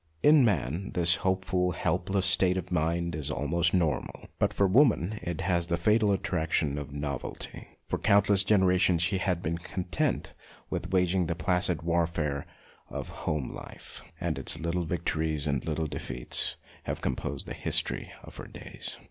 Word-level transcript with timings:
In 0.23 0.43
man 0.43 0.93
this 0.95 1.17
hopeful, 1.17 1.73
help 1.73 2.09
less 2.09 2.25
state 2.25 2.57
of 2.57 2.71
mind 2.71 3.13
is 3.13 3.29
almost 3.29 3.71
normal, 3.71 4.29
but 4.39 4.51
for 4.51 4.65
woman 4.65 5.19
it 5.21 5.41
has 5.41 5.67
the 5.67 5.77
fatal 5.77 6.11
attraction 6.11 6.79
of 6.79 6.91
novelty. 6.91 7.67
For 7.87 7.99
countless 7.99 8.43
generations 8.43 9.03
she 9.03 9.19
has 9.19 9.37
been 9.37 9.59
con 9.59 9.83
tent 9.91 10.33
with 10.71 10.91
waging 10.91 11.27
the 11.27 11.35
placid 11.35 11.83
warfare 11.83 12.47
of 12.89 13.09
home 13.09 13.53
life, 13.53 14.01
and 14.19 14.39
its 14.39 14.59
little 14.59 14.85
victories 14.85 15.45
and 15.45 15.63
little 15.67 15.85
defeats 15.85 16.55
have 16.85 16.99
composed 17.01 17.45
the 17.45 17.53
history 17.53 18.11
of 18.23 18.37
her 18.37 18.47
days. 18.47 18.97